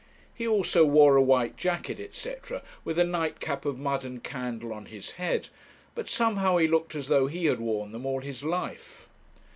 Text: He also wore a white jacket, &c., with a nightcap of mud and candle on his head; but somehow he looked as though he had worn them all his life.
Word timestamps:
He 0.33 0.47
also 0.47 0.83
wore 0.83 1.15
a 1.15 1.21
white 1.21 1.57
jacket, 1.57 2.15
&c., 2.15 2.33
with 2.83 2.97
a 2.97 3.03
nightcap 3.03 3.65
of 3.65 3.77
mud 3.77 4.03
and 4.03 4.23
candle 4.23 4.73
on 4.73 4.87
his 4.87 5.11
head; 5.11 5.49
but 5.93 6.09
somehow 6.09 6.57
he 6.57 6.67
looked 6.67 6.95
as 6.95 7.07
though 7.07 7.27
he 7.27 7.45
had 7.45 7.59
worn 7.59 7.91
them 7.91 8.07
all 8.07 8.21
his 8.21 8.43
life. 8.43 9.07